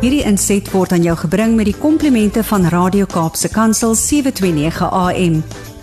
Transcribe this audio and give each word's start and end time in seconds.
Hierdie 0.00 0.22
inset 0.24 0.64
word 0.72 0.94
aan 0.96 1.02
jou 1.04 1.12
gebring 1.26 1.58
met 1.58 1.66
die 1.68 1.76
komplimente 1.76 2.40
van 2.48 2.62
Radio 2.72 3.04
Kaapse 3.04 3.50
Kansel 3.52 3.92
729 3.92 4.86
AM. 4.96 5.34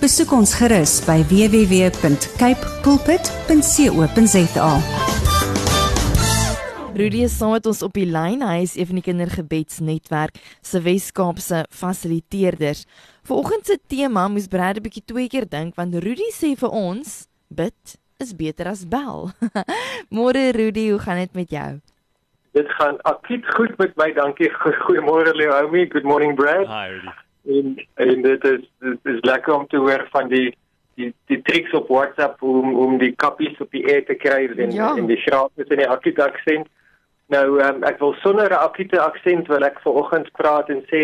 Besoek 0.01 0.31
ons 0.33 0.55
gerus 0.57 0.95
by 1.05 1.19
www.cape 1.29 2.71
pulpit.co.za. 2.81 4.71
Rudy 6.97 7.21
is 7.27 7.35
saam 7.37 7.53
met 7.53 7.69
ons 7.69 7.83
op 7.85 7.93
die 7.93 8.07
lyn. 8.09 8.41
Hy 8.41 8.63
is 8.63 8.73
een 8.73 8.89
van 8.89 8.97
die 8.97 9.03
kindergebedsnetwerk 9.05 10.41
se 10.65 10.81
Wes-Kaapse 10.81 11.67
fasiliteerders. 11.69 12.87
Vanoggend 13.29 13.69
se 13.69 13.77
tema 13.85 14.25
moes 14.33 14.49
Brad 14.49 14.81
'n 14.81 14.85
bietjie 14.87 15.05
twee 15.05 15.29
keer 15.29 15.45
dink 15.45 15.77
want 15.77 15.93
Rudy 15.93 16.33
sê 16.33 16.57
vir 16.57 16.73
ons 16.73 17.29
bid 17.53 17.77
is 18.17 18.33
beter 18.33 18.65
as 18.65 18.81
bel. 18.81 19.29
Môre 20.09 20.49
Rudy, 20.57 20.89
hoe 20.89 20.99
gaan 21.05 21.21
dit 21.21 21.33
met 21.33 21.49
jou? 21.53 21.77
Dit 22.57 22.71
gaan 22.71 23.01
akkiet 23.01 23.45
goed 23.55 23.77
met 23.77 23.95
my. 23.95 24.13
Dankie. 24.13 24.51
Goeiemôre 24.51 25.33
Leomi. 25.35 25.85
Good 25.89 26.03
morning 26.03 26.35
Brad. 26.35 26.65
Hi 26.67 26.87
Rudy. 26.89 27.11
En, 27.57 27.87
en 27.93 28.21
dit 28.21 28.43
is 28.43 28.63
dit 28.79 29.11
is 29.13 29.19
lekker 29.21 29.53
om 29.53 29.67
te 29.67 29.77
hoor 29.77 30.07
van 30.11 30.27
die 30.27 30.57
die 30.95 31.13
die 31.25 31.41
triks 31.41 31.73
op 31.77 31.87
WhatsApp 31.87 32.41
om 32.41 32.73
om 32.75 32.97
die 32.97 33.13
kappies 33.15 33.59
op 33.61 33.71
die 33.71 33.85
air 33.85 34.05
te 34.05 34.13
kry 34.13 34.49
en 34.57 34.71
Ja. 34.71 34.95
en 34.95 35.05
die 35.05 35.19
grafies 35.21 35.69
in 35.69 35.83
die 35.83 35.87
akkiet 35.87 36.19
aksent. 36.19 36.67
Nou 37.27 37.61
um, 37.61 37.83
ek 37.83 37.99
wil 37.99 38.15
sonder 38.23 38.49
'n 38.49 38.63
akkiete 38.69 38.99
aksent 39.01 39.47
wil 39.47 39.65
ek 39.69 39.79
vanoggend 39.85 40.31
praat 40.31 40.69
en 40.69 40.81
sê 40.89 41.03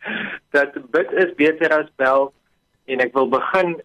dat 0.56 0.74
bid 0.90 1.12
is 1.12 1.34
beter 1.34 1.72
as 1.78 1.90
bel 1.96 2.32
en 2.84 3.00
ek 3.00 3.14
wil 3.14 3.28
begin 3.28 3.76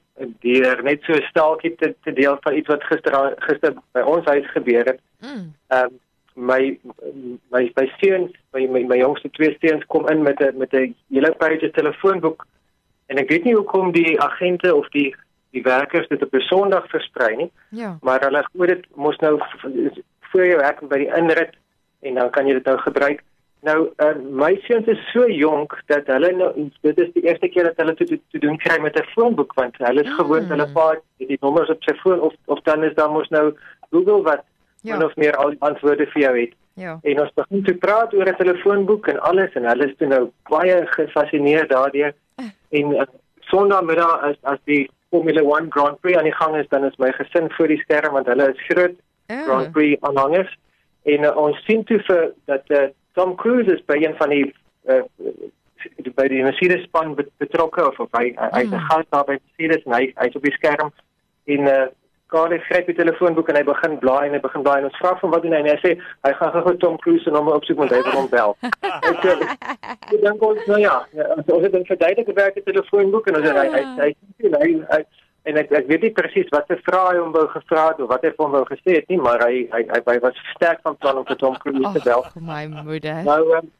deur 0.42 0.84
net 0.84 1.04
so 1.04 1.14
'n 1.14 1.30
staaltjie 1.30 1.76
te, 1.76 1.94
te 2.04 2.14
deel 2.14 2.38
van 2.42 2.56
iets 2.56 2.68
wat 2.68 2.84
gister 2.84 3.36
gister 3.38 3.74
by 3.92 4.02
ons 4.02 4.26
huis 4.26 4.50
gebeur 4.58 4.86
het. 4.86 5.00
Mm. 5.22 5.54
Ehm 5.68 5.86
um, 5.86 6.00
my 6.36 6.78
my 7.52 7.72
my 7.76 7.88
seuns, 8.02 8.32
my, 8.54 8.68
my 8.68 8.84
my 8.84 8.98
jongste 8.98 9.30
twee 9.32 9.58
seuns 9.62 9.86
kom 9.88 10.08
in 10.10 10.22
met 10.24 10.40
'n 10.42 10.58
met 10.58 10.74
'n 10.74 10.96
hele 11.10 11.32
page 11.38 11.72
telefoonboek 11.72 12.46
en 13.08 13.18
ek 13.18 13.30
weet 13.30 13.44
nie 13.44 13.54
hoekom 13.56 13.92
die 13.92 14.20
agente 14.22 14.76
of 14.76 14.88
die 14.90 15.16
die 15.52 15.62
werkers 15.64 16.08
dit 16.08 16.24
op 16.24 16.34
'n 16.34 16.40
Sondag 16.40 16.88
versprei 16.90 17.36
nie, 17.36 17.52
Ja. 17.70 17.98
maar 18.02 18.20
hulle 18.22 18.44
gooi 18.54 18.68
dit 18.68 18.86
mos 18.96 19.18
nou 19.18 19.40
voor 20.32 20.46
jou 20.46 20.58
werk 20.58 20.80
by 20.88 20.98
die 20.98 21.12
inrit 21.18 21.54
en 22.02 22.14
dan 22.16 22.30
kan 22.30 22.48
jy 22.48 22.54
dit 22.54 22.66
nou 22.66 22.78
gebruik. 22.78 23.22
Nou 23.62 23.90
uh, 23.98 24.16
my 24.32 24.60
seuns 24.68 24.88
is 24.88 25.12
so 25.12 25.28
jonk 25.30 25.82
dat 25.88 26.08
hulle 26.08 26.32
nou 26.32 26.70
dit 26.82 26.98
is 27.00 27.14
die 27.14 27.24
eerste 27.24 27.48
keer 27.48 27.64
dat 27.64 27.78
hulle 27.78 27.94
te, 27.96 28.06
te, 28.06 28.20
te 28.32 28.40
doen 28.40 28.58
kry 28.58 28.80
met 28.82 28.98
'n 29.00 29.04
foonboek 29.14 29.54
want 29.54 29.78
hulle 29.78 30.02
is 30.02 30.10
Mm. 30.10 30.16
gewoond 30.16 30.48
hulle 30.50 30.68
pa 30.74 30.90
het 31.20 31.28
die 31.28 31.38
nommers 31.42 31.70
op 31.70 31.84
sy 31.84 31.94
foon 31.96 32.20
of 32.20 32.34
of 32.46 32.60
dan 32.62 32.84
is 32.84 32.94
daar 32.96 33.12
mos 33.12 33.30
nou 33.30 33.54
Google 33.92 34.22
wat 34.22 34.44
Ja. 34.84 34.98
min 34.98 35.06
of 35.06 35.16
meer 35.16 35.36
al 35.36 35.50
die 35.50 35.62
antwoorde 35.62 36.06
vir 36.14 36.22
jou 36.22 36.40
het. 36.40 36.54
Ja. 36.76 37.00
En 37.04 37.20
ons 37.22 37.34
begin 37.34 37.64
te 37.64 37.74
praat 37.74 38.14
oor 38.14 38.28
'n 38.28 38.36
telefoonboek 38.36 39.08
en 39.08 39.20
alles 39.20 39.54
en 39.54 39.64
hulle 39.66 39.86
is 39.90 39.96
toe 39.98 40.08
nou 40.08 40.30
baie 40.50 40.86
gefassineerd 40.88 41.70
daardeur. 41.70 42.14
En 42.72 42.92
uh, 42.92 43.02
Sondagmiddag 43.40 44.22
as 44.22 44.36
as 44.44 44.60
die 44.66 44.90
Formula 45.10 45.42
1 45.42 45.72
Grand 45.72 46.00
Prix 46.02 46.18
aan 46.18 46.24
die 46.24 46.34
gang 46.36 46.56
is, 46.56 46.68
dan 46.70 46.86
is 46.86 46.96
my 46.98 47.12
gesin 47.12 47.52
voor 47.52 47.68
die 47.68 47.78
skerm 47.78 48.14
want 48.14 48.28
hulle 48.28 48.50
is 48.54 48.66
groot 48.68 48.96
Oh. 49.30 49.44
Grand 49.46 49.72
Prix 49.72 50.02
aanhangers. 50.02 50.58
En 51.04 51.24
uh, 51.24 51.36
ons 51.38 51.64
sien 51.66 51.84
toe 51.84 52.00
vir 52.08 52.32
dat 52.46 52.64
uh, 52.72 52.88
Tom 53.14 53.36
Cruise 53.36 53.72
is 53.74 53.86
by 53.86 53.96
een 54.04 54.16
van 54.18 54.30
die 54.30 54.54
uh, 54.90 55.02
by 56.16 56.28
die 56.28 56.44
Mercedes 56.44 56.84
span 56.84 57.16
bet- 57.16 57.32
betrokke 57.38 57.88
of 57.88 58.00
of 58.00 58.10
hy 58.18 58.34
hy- 58.36 58.50
hy's 58.52 58.68
'n 58.72 58.76
Mm. 58.76 58.88
gas 58.90 59.06
daar 59.10 59.24
by 59.26 59.38
Mercedes 59.44 59.84
en 59.86 59.94
hy 59.94 60.14
hy's 60.16 60.36
op 60.36 60.44
die 60.44 60.52
skerm 60.52 60.92
en 61.46 61.60
uh, 61.60 61.88
Carly 62.34 62.60
gryp 62.68 62.90
die 62.90 62.98
telefoonboek 62.98 63.50
en 63.52 63.60
hy 63.60 63.64
begin 63.70 63.98
blaai 64.04 64.28
en 64.28 64.38
hy 64.38 64.42
begin 64.44 64.66
blaai 64.66 64.78
en 64.82 64.90
ons 64.90 65.02
vra 65.02 65.14
van 65.22 65.34
wat 65.34 65.46
doen 65.46 65.56
hy 65.56 65.64
en 65.64 65.72
hy 65.72 65.80
sê 65.84 65.96
hy 66.28 66.34
gaan 66.40 66.56
gou 66.68 66.76
Tom 66.84 66.98
Cruise 67.04 67.24
se 67.26 67.34
nommer 67.36 67.60
opsoek 67.60 67.82
want 67.82 67.94
hy 67.96 68.02
wil 68.08 68.20
hom 68.20 68.30
bel. 68.34 68.56
Ek 69.12 69.26
sê 69.26 69.36
ek 69.94 70.16
dink 70.24 70.48
ons 70.50 70.70
nou 70.72 70.80
ja, 70.82 70.96
ons 71.44 71.68
het 71.68 71.76
'n 71.76 71.86
verduidelike 71.92 72.38
werk 72.40 72.58
die 72.58 72.70
telefoonboek 72.72 73.30
en 73.30 73.40
ons 73.42 73.50
hy 73.50 73.68
hy 73.76 73.84
hy, 74.02 74.10
hy, 74.42 74.74
hy 74.96 75.04
en 75.50 75.60
ek 75.60 75.72
ek 75.76 75.88
weet 75.92 76.06
nie 76.08 76.14
presies 76.16 76.52
wat 76.56 76.70
se 76.72 76.78
vrae 76.88 77.14
hy 77.14 77.22
hom 77.22 77.34
wou 77.36 77.46
gevra 77.52 77.88
het 77.92 78.02
of 78.04 78.12
wat 78.12 78.24
hy 78.24 78.32
vir 78.32 78.46
hom 78.46 78.58
wou 78.58 78.66
gesê 78.70 79.00
het 79.00 79.10
nie, 79.12 79.20
maar 79.20 79.44
hy 79.44 79.66
hy 79.74 79.84
hy, 79.92 80.02
hy 80.08 80.18
was 80.24 80.44
sterk 80.54 80.84
van 80.88 81.00
plan 81.04 81.20
om 81.22 81.28
vir 81.28 81.40
Tom 81.42 81.58
Cruise 81.64 81.94
te 81.96 82.04
bel. 82.06 82.24
Ag, 82.30 82.38
my 82.40 82.66
moeder. 82.72 83.24
Nou 83.28 83.42
um, 83.60 83.72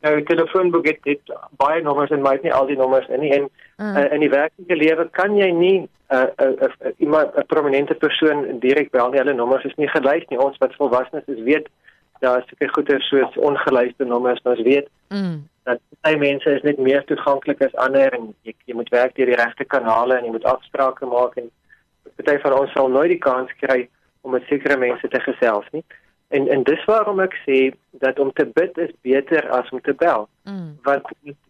nou 0.00 0.22
telefoonboek 0.24 0.86
het, 0.86 0.98
het 1.04 1.32
baie 1.60 1.82
nommers 1.82 2.10
en 2.10 2.22
my 2.22 2.32
het 2.32 2.42
nie 2.42 2.52
al 2.54 2.66
die 2.66 2.76
nommers 2.76 3.08
in 3.08 3.20
nie 3.20 3.32
en 3.32 3.50
Mm. 3.80 3.96
uh, 3.96 4.12
in 4.12 4.20
die 4.20 4.28
werklike 4.28 4.76
lewe 4.76 5.08
kan 5.16 5.36
jy 5.36 5.50
nie 5.50 5.78
'n 5.80 5.88
uh, 6.12 6.26
uh, 6.36 6.68
uh, 6.68 6.90
iemand 6.98 7.32
'n 7.36 7.46
prominente 7.46 7.94
persoon 7.94 8.58
direk 8.58 8.90
bel 8.90 9.08
nie. 9.10 9.18
Hulle 9.18 9.32
nommers 9.32 9.64
is 9.64 9.74
nie 9.76 9.88
gelys 9.88 10.26
nie. 10.28 10.38
Ons 10.38 10.58
wat 10.58 10.74
volwassenes 10.74 11.24
is 11.26 11.40
weet 11.42 11.68
daar 12.20 12.38
is 12.38 12.44
seker 12.48 12.68
goeie 12.68 13.00
soos 13.00 13.36
ongelyste 13.36 14.04
nommers. 14.04 14.40
Ons 14.42 14.60
weet 14.60 14.88
Mm. 15.08 15.48
dat 15.64 15.78
baie 16.02 16.16
mense 16.16 16.50
is 16.50 16.62
net 16.62 16.78
meer 16.78 17.04
toeganklik 17.04 17.62
as 17.62 17.74
ander 17.74 18.12
en 18.12 18.34
jy, 18.42 18.54
jy 18.66 18.74
moet 18.74 18.88
werk 18.88 19.14
deur 19.14 19.26
die 19.26 19.36
regte 19.44 19.64
kanale 19.64 20.14
en 20.18 20.24
jy 20.24 20.30
moet 20.30 20.44
afsprake 20.44 21.06
maak 21.06 21.36
en 21.36 21.50
party 22.16 22.38
van 22.42 22.52
ons 22.52 22.72
sal 22.72 22.88
nooit 22.88 23.08
die 23.08 23.18
kans 23.18 23.50
kry 23.60 23.88
om 24.20 24.30
met 24.30 24.42
sekere 24.48 24.76
mense 24.76 25.08
te 25.08 25.20
gesels 25.20 25.64
nie. 25.72 25.84
En 26.30 26.48
en 26.48 26.62
dis 26.62 26.84
waarom 26.86 27.20
ek 27.20 27.34
sê 27.46 27.72
dat 28.02 28.18
om 28.18 28.32
te 28.32 28.46
bid 28.46 28.78
is 28.78 28.90
beter 29.02 29.48
as 29.50 29.70
om 29.70 29.80
te 29.80 29.94
bel 29.94 30.28
Mm. 30.44 30.78
want 30.82 31.02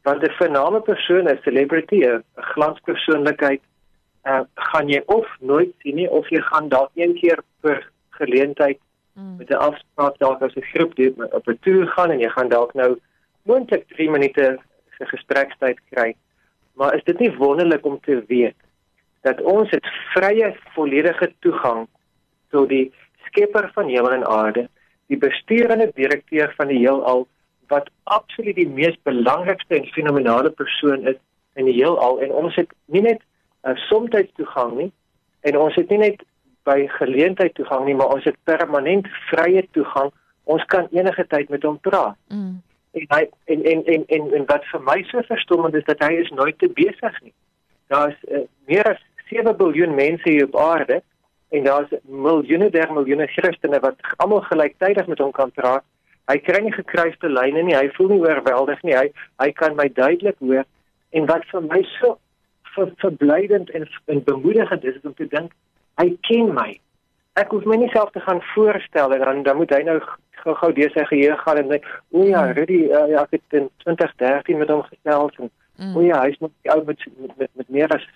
want 0.02 0.22
'n 0.22 0.32
vername 0.38 0.80
persoon, 0.80 1.28
'n 1.28 1.38
celebrity, 1.42 2.04
'n 2.04 2.24
glanspersoonlikheid, 2.34 3.60
uh, 4.24 4.40
gaan 4.54 4.88
jy 4.88 5.02
of 5.06 5.26
nooit 5.40 5.72
sien 5.82 5.94
nie 5.94 6.10
of 6.10 6.28
jy 6.28 6.40
gaan 6.40 6.68
dalk 6.68 6.90
een 6.94 7.14
keer 7.14 7.38
per 7.60 7.90
geleentheid 8.10 8.78
Mm. 9.14 9.36
met 9.36 9.50
'n 9.50 9.54
afspraak 9.68 10.18
dalk 10.18 10.42
as 10.42 10.54
'n 10.56 10.70
groep 10.72 10.94
die, 10.96 11.14
op 11.32 11.48
'n 11.48 11.58
toer 11.60 11.86
gaan 11.86 12.10
en 12.10 12.18
jy 12.18 12.28
gaan 12.28 12.48
dalk 12.48 12.74
nou 12.74 12.98
moontlik 13.42 13.88
3 13.88 14.10
minute 14.10 14.58
se 14.98 15.04
gesprekstyd 15.06 15.78
kry. 15.90 16.14
Maar 16.74 16.94
is 16.94 17.04
dit 17.04 17.18
nie 17.18 17.36
wonderlik 17.36 17.84
om 17.84 18.00
te 18.00 18.24
weet 18.26 18.56
dat 19.22 19.40
ons 19.40 19.70
het 19.70 19.86
vrye 20.14 20.56
volledige 20.74 21.32
toegang 21.40 21.88
tot 22.50 22.68
die 22.68 22.92
skepper 23.30 23.70
van 23.74 23.88
hemel 23.88 24.12
en 24.18 24.26
aarde, 24.26 24.68
die 25.10 25.18
bestuurende 25.18 25.90
direkteur 25.94 26.52
van 26.56 26.70
die 26.70 26.78
heelal 26.82 27.26
wat 27.70 27.90
absoluut 28.10 28.56
die 28.58 28.68
mees 28.68 28.96
belangrikste 29.06 29.78
en 29.78 29.92
fenominale 29.94 30.50
persoon 30.50 31.06
is 31.06 31.18
in 31.58 31.66
die 31.70 31.78
heelal 31.78 32.20
en 32.22 32.32
ons 32.44 32.56
het 32.58 32.70
nie 32.86 33.02
net 33.02 33.22
'n 33.64 33.70
uh, 33.70 33.76
somtyds 33.88 34.32
toegang 34.38 34.76
nie 34.76 34.92
en 35.40 35.56
ons 35.56 35.74
het 35.74 35.88
nie 35.90 35.98
net 35.98 36.22
by 36.68 36.86
geleentheid 36.98 37.54
toegang 37.54 37.84
nie, 37.84 37.94
maar 37.94 38.14
ons 38.14 38.24
het 38.24 38.36
permanent 38.44 39.08
vrye 39.30 39.62
toegang. 39.76 40.10
Ons 40.44 40.64
kan 40.72 40.88
enige 40.92 41.26
tyd 41.26 41.48
met 41.48 41.62
hom 41.62 41.78
praat. 41.80 42.16
Mm. 42.28 42.58
En 42.98 43.06
hy 43.14 43.22
en 43.54 43.62
en 43.72 43.84
en 43.94 44.04
en, 44.16 44.32
en 44.38 44.46
wat 44.50 44.66
vir 44.72 44.82
my 44.86 44.98
so 45.08 45.22
verstommend 45.28 45.78
is 45.78 45.86
dat 45.86 46.02
hy 46.04 46.12
is 46.20 46.32
nooit 46.34 46.58
te 46.58 46.68
besig 46.74 47.20
nie. 47.22 47.34
Daar 47.92 48.10
is 48.10 48.20
uh, 48.28 48.42
meer 48.70 48.90
as 48.90 49.02
7 49.30 49.54
miljard 49.58 49.94
mense 49.94 50.28
hier 50.28 50.48
op 50.48 50.58
aarde 50.58 51.00
en 51.50 51.64
daar's 51.64 51.92
miljoene 52.04 52.70
der 52.70 52.92
miljoene 52.92 53.26
Christene 53.26 53.80
wat 53.80 53.98
almal 54.16 54.42
gelyktydig 54.48 55.06
met 55.06 55.18
hom 55.18 55.32
kan 55.36 55.50
praat. 55.50 55.84
Hy 56.30 56.38
kry 56.46 56.60
nie 56.62 56.72
gekruiste 56.72 57.28
lyne 57.28 57.62
nie. 57.66 57.74
Hy 57.74 57.88
voel 57.96 58.08
nie 58.14 58.20
oorweldig 58.22 58.82
nie. 58.86 58.94
Hy 58.96 59.08
hy 59.42 59.50
kan 59.58 59.74
my 59.76 59.88
duidelik 59.94 60.38
hoor 60.38 60.64
en 61.10 61.26
wat 61.26 61.46
vir 61.50 61.64
my 61.66 61.82
so 61.98 62.18
ver, 62.74 62.92
verblydend 63.02 63.70
en, 63.74 63.88
en 64.06 64.22
bemoedigend 64.24 64.84
is, 64.84 64.94
is 65.00 65.08
om 65.08 65.14
te 65.14 65.26
dink 65.26 65.52
hy 65.98 66.12
ken 66.28 66.54
my. 66.54 66.70
Ek 67.40 67.50
hoef 67.54 67.66
my 67.68 67.76
nie 67.80 67.90
self 67.94 68.12
te 68.14 68.22
gaan 68.24 68.42
voorstel 68.54 69.14
en 69.14 69.24
dan 69.24 69.42
dan 69.48 69.56
moet 69.56 69.74
hy 69.74 69.82
nou 69.86 69.98
gou-gou 70.40 70.70
deur 70.72 70.92
sy 70.94 71.04
geheue 71.10 71.36
gaan 71.36 71.58
en 71.60 71.68
dink, 71.68 71.84
"O 72.10 72.22
ja, 72.24 72.46
Mm. 72.46 72.52
Rudy, 72.56 72.80
uh, 72.88 73.08
ja, 73.10 73.22
ek 73.22 73.30
het 73.30 73.58
in 73.60 73.68
2013 73.84 74.58
met 74.58 74.68
hom 74.68 74.82
gesels 74.82 75.34
en 75.38 75.50
Mm. 75.78 75.96
o 75.96 76.00
ja, 76.00 76.22
hy's 76.22 76.38
nog 76.38 76.50
die 76.62 76.72
ou 76.72 76.84
met 76.84 76.98
met 77.18 77.36
met, 77.38 77.50
met 77.54 77.68
meer 77.68 77.88
as 77.88 78.06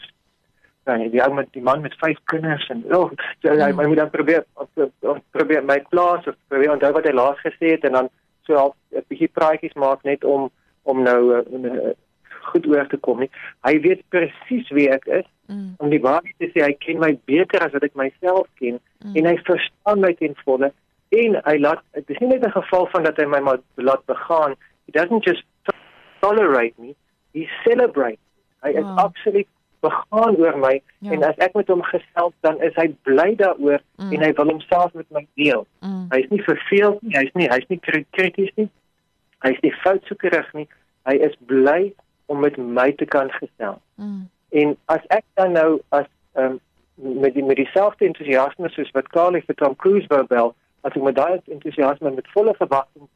nee, 0.86 1.10
die 1.10 1.22
ou 1.24 1.32
met 1.34 1.48
die 1.52 1.62
man 1.62 1.80
met 1.80 1.94
vyf 2.00 2.18
kinders 2.24 2.68
en 2.70 2.84
oh, 2.94 3.10
so, 3.42 3.48
hy, 3.48 3.70
Mm. 3.72 3.78
hy 3.80 3.86
moet 3.86 3.96
dan 3.96 4.10
probeer 4.10 4.44
of 4.54 4.68
probeer 5.32 5.64
my 5.64 5.78
plaas 5.90 6.26
of 6.26 6.34
probeer 6.48 6.72
onthou 6.72 6.92
wat 6.92 7.04
hy 7.04 7.12
laas 7.12 7.38
gesê 7.44 7.70
het 7.74 7.84
en 7.84 7.92
dan 7.92 8.08
so 8.46 8.54
half 8.56 8.74
'n 8.92 9.04
bietjie 9.08 9.28
praatjies 9.32 9.74
maak 9.74 10.02
net 10.04 10.24
om 10.24 10.50
om 10.84 11.02
nou 11.02 11.20
uh, 11.40 11.92
goed 12.44 12.66
oor 12.66 12.86
te 12.86 12.96
kom 12.96 13.18
nie. 13.20 13.30
Hy 13.64 13.80
weet 13.80 14.02
presies 14.10 14.68
wie 14.70 14.90
ek 14.90 15.06
is 15.06 15.24
Mm. 15.48 15.74
om 15.78 15.90
die 15.90 16.00
waarheid 16.00 16.34
te 16.38 16.46
sê 16.52 16.62
hy 16.64 16.72
ken 16.72 16.98
my 16.98 17.18
beter 17.26 17.60
as 17.64 17.72
wat 17.72 17.82
ek 17.84 17.94
myself 17.94 18.46
ken 18.60 18.80
Mm. 19.04 19.16
en 19.16 19.24
hy 19.26 19.36
verstaan 19.44 20.00
my 20.00 20.12
ten 20.14 20.34
volle 20.44 20.72
en 21.10 21.34
hy 21.44 21.56
laat 21.58 21.82
dit 21.94 22.10
is 22.10 22.18
nie 22.20 22.28
net 22.28 22.44
'n 22.46 22.50
geval 22.50 22.86
van 22.92 23.02
dat 23.04 23.16
hy 23.16 23.24
my 23.26 23.40
maar 23.40 23.58
laat 23.76 24.04
begaan 24.06 24.54
he 24.86 24.92
doesn't 24.92 25.24
just 25.24 25.44
tolerate 26.20 26.74
me 26.78 26.94
he 27.34 27.48
celebrates 27.64 28.20
hy 28.62 28.70
is 28.70 28.84
Wow. 28.84 28.98
absoluut 28.98 29.46
begaan 29.84 30.36
oor 30.42 30.56
my 30.58 30.74
Ja. 31.00 31.12
en 31.12 31.22
as 31.30 31.36
ek 31.46 31.54
met 31.54 31.68
hom 31.72 31.82
gesels 31.90 32.34
dan 32.46 32.60
is 32.68 32.74
hy 32.80 32.88
bly 33.08 33.34
daaroor 33.40 33.80
Mm. 33.98 34.12
en 34.12 34.22
hy 34.26 34.32
wil 34.38 34.50
homself 34.52 34.94
met 34.94 35.10
my 35.10 35.26
deel 35.36 35.66
Mm. 35.82 36.06
hy's 36.14 36.28
nie 36.30 36.42
verveeld 36.42 37.02
nie 37.02 37.16
hy's 37.18 37.32
nie 37.34 37.48
hy's 37.48 37.68
nie 37.68 37.78
kri- 37.88 38.06
krities 38.18 38.50
nie 38.56 38.68
hy's 39.44 39.60
nie 39.62 39.72
foutsoekerig 39.84 40.52
nie 40.54 40.68
hy 41.06 41.14
is 41.28 41.34
bly 41.46 41.92
om 42.32 42.40
met 42.40 42.56
my 42.58 42.90
te 42.92 43.04
kan 43.16 43.30
gesels 43.40 43.80
Mm. 43.98 44.22
En 44.54 44.76
as 44.86 45.00
ek 45.10 45.24
dan 45.34 45.52
nou 45.52 45.80
as 45.90 46.06
um, 46.36 46.60
met 46.96 47.34
die 47.34 47.42
met 47.42 47.56
dieselfde 47.58 48.06
entoesiasme 48.06 48.68
soos 48.70 48.90
wat 48.94 49.08
Carly 49.10 49.40
vir 49.46 49.54
Tom 49.58 49.74
Cruise 49.76 50.06
wou 50.10 50.22
bel, 50.30 50.52
as 50.84 50.92
ek 50.94 51.02
met 51.02 51.14
daai 51.16 51.40
entoesiasme 51.50 52.10
met 52.14 52.28
volle 52.34 52.54
verwagting 52.54 53.08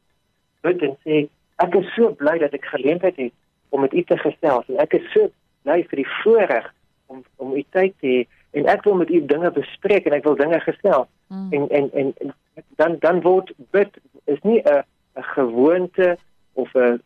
bid 0.63 0.81
en 0.83 0.97
sê 1.05 1.29
ek 1.63 1.75
is 1.79 1.87
so 1.95 2.09
bly 2.19 2.37
dat 2.39 2.53
ek 2.57 2.65
geleentheid 2.73 3.15
het 3.17 3.33
om 3.71 3.81
met 3.85 3.93
u 3.93 4.03
te 4.03 4.17
gesels 4.17 4.67
en 4.69 4.77
ek 4.83 4.93
is 4.99 5.07
so 5.13 5.29
bly 5.63 5.83
vir 5.89 6.03
die 6.03 6.11
voorreg 6.21 6.73
om 7.07 7.23
om 7.37 7.55
u 7.55 7.63
tyd 7.75 7.95
te 7.99 8.07
hê 8.07 8.19
en 8.59 8.65
ek 8.65 8.83
wil 8.83 8.97
met 9.01 9.09
u 9.09 9.21
dinge 9.25 9.51
bespreek 9.51 10.05
en 10.05 10.17
ek 10.17 10.27
wil 10.27 10.35
dinge 10.35 10.59
gestel 10.59 11.07
mm. 11.27 11.53
en, 11.53 11.69
en 11.69 11.89
en 11.93 12.13
en 12.17 12.33
dan 12.81 12.97
dan 12.99 13.21
word 13.21 13.53
bid 13.71 13.97
is 14.25 14.41
nie 14.41 14.61
'n 14.61 14.83
'n 15.15 15.27
gewoonte 15.35 16.17
of 16.53 16.75
'n 16.75 17.01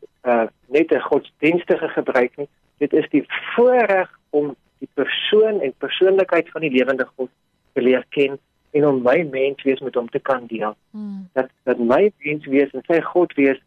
net 0.67 0.91
'n 0.91 1.07
godsdienstige 1.09 1.87
gebruik 1.87 2.37
nie 2.37 2.49
dit 2.77 2.93
is 2.93 3.09
die 3.09 3.25
voorreg 3.55 4.09
om 4.29 4.55
die 4.83 4.89
persoon 4.93 5.61
en 5.61 5.73
persoonlikheid 5.77 6.49
van 6.51 6.65
die 6.65 6.71
lewende 6.71 7.07
God 7.15 7.29
te 7.73 7.81
leer 7.81 8.05
ken 8.15 8.39
en 8.73 8.87
om 8.87 9.01
my 9.05 9.21
mens 9.31 9.61
wees 9.63 9.81
met 9.85 9.95
hom 9.95 10.09
te 10.09 10.19
kan 10.19 10.47
deel. 10.49 10.75
Mm. 10.91 11.29
Dat 11.37 11.51
dat 11.69 11.79
my 11.79 12.11
mens 12.25 12.45
wees 12.45 12.73
en 12.73 12.83
sy 12.89 12.99
God 13.13 13.33
wees 13.39 13.59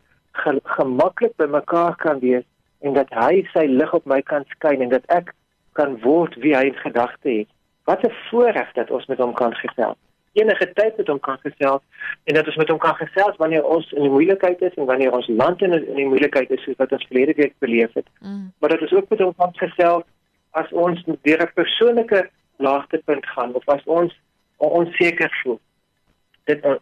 ge, 0.42 0.58
gemaklik 0.78 1.36
by 1.40 1.48
mekaar 1.50 1.96
kan 2.02 2.20
wees 2.24 2.44
en 2.80 2.92
dat 2.92 3.12
hy 3.14 3.42
sy 3.52 3.66
lig 3.66 3.92
op 3.94 4.06
my 4.06 4.20
kan 4.22 4.44
skyn 4.56 4.82
en 4.82 4.92
dat 4.92 5.06
ek 5.12 5.34
kan 5.78 5.98
word 6.04 6.34
wie 6.42 6.54
hy 6.56 6.70
in 6.70 6.80
gedagte 6.80 7.30
het. 7.30 7.48
Wat 7.84 8.02
'n 8.04 8.12
voorreg 8.30 8.72
dat 8.72 8.90
ons 8.90 9.06
met 9.06 9.18
hom 9.18 9.32
kan 9.32 9.54
gesels. 9.54 9.98
Enige 10.32 10.72
tyd 10.72 10.96
met 10.96 11.06
hom 11.06 11.20
kan 11.20 11.38
gesels 11.38 11.82
en 12.24 12.34
dat 12.34 12.46
ons 12.46 12.56
met 12.56 12.68
hom 12.68 12.78
kan 12.78 12.94
gesels 12.94 13.36
wanneer 13.36 13.64
ons 13.64 13.92
in 13.92 14.02
die 14.02 14.10
moeilikheid 14.10 14.62
is 14.62 14.74
en 14.74 14.84
wanneer 14.84 15.12
ons 15.12 15.28
land 15.28 15.62
in 15.62 15.72
in 15.72 15.94
die 15.94 16.08
moeilikheid 16.12 16.50
is 16.50 16.62
soos 16.62 16.76
wat 16.76 16.92
ons 16.92 17.06
verlede 17.06 17.34
week 17.34 17.54
beleef 17.58 17.92
het. 17.92 18.06
Mm. 18.20 18.52
Maar 18.58 18.70
dat 18.70 18.80
ons 18.80 18.92
ook 18.92 19.08
met 19.08 19.20
hom 19.20 19.34
kan 19.34 19.52
gesels 19.54 20.04
as 20.50 20.72
ons 20.72 21.04
deur 21.22 21.42
'n 21.42 21.52
persoonlike 21.54 22.30
laagtepunt 22.56 23.26
gaan 23.26 23.54
of 23.54 23.68
as 23.68 23.84
ons 23.84 24.20
onseker 24.56 25.40
voel. 25.42 25.60
Dit 26.44 26.64
uh, 26.64 26.74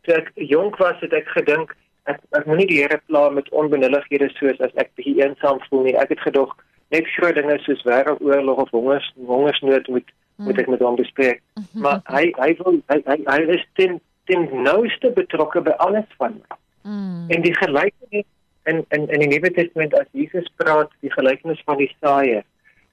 toe 0.00 0.14
ek 0.14 0.30
jonk 0.34 0.76
was 0.76 1.00
het 1.00 1.12
ek 1.12 1.28
gedink 1.28 1.76
ek 2.10 2.20
ek 2.38 2.46
moenie 2.46 2.66
die 2.70 2.80
Here 2.82 3.00
pla 3.08 3.28
met 3.30 3.48
onbenullighede 3.50 4.28
soos 4.38 4.60
as 4.64 4.74
ek 4.80 4.92
bietjie 4.98 5.22
eensaam 5.22 5.60
voel 5.68 5.86
nie. 5.88 5.96
Ek 6.00 6.12
het 6.12 6.24
gedog 6.26 6.52
net 6.94 7.08
groot 7.16 7.36
dinge 7.38 7.56
soos 7.64 7.84
wêreldoorlog 7.88 8.64
of 8.66 8.74
hongers 8.76 9.06
hongersnood 9.30 9.88
moet 9.88 10.10
mm. 10.10 10.44
moet 10.48 10.60
ek 10.62 10.70
met 10.74 10.84
hom 10.84 10.98
bespreek. 11.00 11.40
Mm 11.54 11.64
-hmm. 11.64 11.82
Maar 11.86 12.00
hy 12.16 12.24
hy 12.40 12.50
wil 12.60 12.80
hy 12.92 13.00
hy, 13.06 13.18
hy 13.30 13.40
is 13.56 13.64
ten 13.80 14.00
ten 14.30 14.48
nouste 14.66 15.10
betrokke 15.16 15.60
by 15.60 15.74
alles 15.86 16.08
van 16.18 16.40
my. 16.40 16.56
Mm. 16.82 17.24
En 17.28 17.42
die 17.42 17.56
gelykenis 17.56 18.28
in 18.64 18.84
in 18.88 19.08
in 19.08 19.20
die 19.24 19.30
Nuwe 19.32 19.50
Testament 19.50 19.94
as 19.98 20.08
Jesus 20.12 20.48
praat 20.56 20.92
die 21.00 21.12
gelykenis 21.12 21.62
van 21.64 21.80
die 21.80 21.90
saaiër 22.00 22.44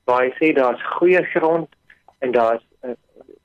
waar 0.09 0.23
hy 0.25 0.31
sê 0.39 0.53
daar's 0.55 0.83
goeie 0.97 1.23
grond 1.35 1.69
en 2.19 2.31
daar's 2.31 2.63
uh, 2.83 2.95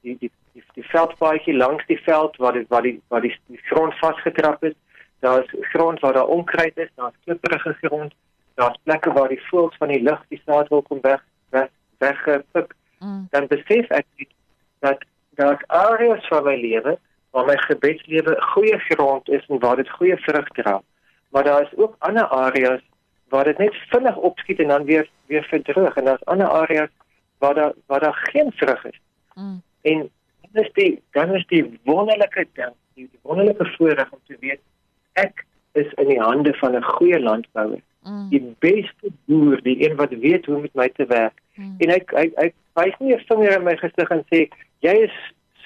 die 0.02 0.16
die 0.20 0.30
die, 0.52 0.64
die 0.74 0.86
veldpaadjie 0.94 1.56
langs 1.56 1.86
die 1.86 2.00
veld 2.08 2.36
waar 2.36 2.52
dit 2.52 2.68
waar 2.68 2.82
die 2.82 3.00
waar 3.08 3.20
die, 3.20 3.34
die 3.46 3.60
grond 3.70 3.94
vasgetrap 4.02 4.64
is 4.64 4.74
daar's 5.18 5.54
grond 5.60 6.00
waar 6.00 6.12
daar 6.12 6.26
onkruid 6.26 6.76
is 6.76 6.90
daar's 6.94 7.14
klipprige 7.24 7.76
grond 7.80 8.14
daar's 8.54 8.78
plekke 8.82 9.12
waar 9.12 9.28
die 9.28 9.42
voëls 9.48 9.76
van 9.76 9.88
die 9.88 10.02
lug 10.02 10.24
die 10.28 10.42
saad 10.44 10.68
wil 10.68 10.82
kom 10.82 11.00
weg 11.00 11.24
weg 11.48 11.68
weggepik 11.98 12.74
mm. 12.98 13.26
dan 13.30 13.46
besef 13.46 13.88
ek 13.88 14.06
dat 14.78 15.04
dat 15.30 15.66
areas 15.66 16.26
van 16.26 16.44
my 16.44 16.56
lewe 16.56 16.98
waar 17.30 17.44
my 17.44 17.56
gebedslewe 17.56 18.36
goeie 18.40 18.78
grond 18.78 19.28
is 19.28 19.46
en 19.46 19.58
waar 19.58 19.76
dit 19.76 19.90
goeie 19.90 20.16
vrug 20.16 20.48
dra 20.48 20.82
maar 21.30 21.44
daar 21.44 21.62
is 21.62 21.76
ook 21.76 21.96
ander 21.98 22.28
areas 22.28 22.80
waar 23.28 23.44
dit 23.44 23.58
net 23.58 23.74
vinnig 23.74 24.16
opskiet 24.16 24.58
en 24.58 24.68
dan 24.68 24.84
weer 24.84 25.10
weer 25.26 25.44
verdroog 25.44 25.94
en 25.94 26.04
daar's 26.04 26.24
ander 26.24 26.48
areas 26.48 26.88
waar 27.38 27.54
daar 27.54 27.72
waar 27.86 28.00
daar 28.00 28.28
geen 28.32 28.52
vrug 28.52 28.84
is. 28.84 29.00
Mm. 29.34 29.62
En 29.82 30.10
dan 30.40 30.64
is 30.64 30.72
die 30.72 31.02
dan 31.10 31.34
is 31.34 31.46
die 31.46 31.80
wonderlike 31.84 32.46
ding, 32.52 32.72
die 32.94 33.10
wonderlike 33.22 33.74
voorreg 33.76 34.10
om 34.10 34.18
te 34.26 34.36
weet 34.40 34.60
ek 35.16 35.44
is 35.76 35.92
in 36.00 36.08
die 36.12 36.20
hande 36.20 36.54
van 36.60 36.76
'n 36.76 36.82
goeie 36.82 37.20
landbouer. 37.20 37.82
Mm. 38.02 38.28
Die 38.30 38.54
beste 38.58 39.10
boer, 39.26 39.62
die 39.62 39.78
een 39.84 39.96
wat 39.96 40.10
weet 40.10 40.46
hoe 40.46 40.56
om 40.56 40.62
met 40.62 40.74
my 40.74 40.88
te 40.88 41.06
werk. 41.06 41.40
Mm. 41.54 41.74
En 41.78 41.90
hy 41.90 42.00
hy 42.18 42.26
hy 42.36 42.48
wys 42.78 42.98
nie 42.98 43.14
'n 43.14 43.24
vinger 43.28 43.56
in 43.58 43.64
my 43.64 43.76
gesig 43.76 44.10
en 44.10 44.24
sê 44.32 44.48
jy 44.80 44.94
is 45.08 45.16